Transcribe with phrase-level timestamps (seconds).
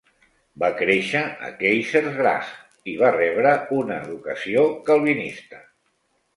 [0.61, 5.65] Va créixer a Keizersgracht i va rebre una educació calvinista.